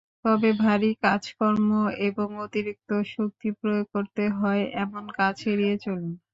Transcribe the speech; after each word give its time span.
তবে 0.25 0.49
ভারী 0.61 0.91
কাজকর্ম 1.03 1.69
এবং 2.07 2.27
অতিরিক্ত 2.45 2.89
শক্তি 3.11 3.47
প্রয়োগ 3.59 3.85
করতে 3.95 4.23
হয়—এমন 4.37 5.03
কাজ 5.19 5.35
এড়িয়ে 5.47 5.75
চলুন। 5.83 6.11